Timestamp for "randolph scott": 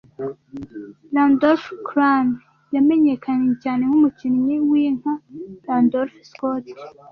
5.65-6.65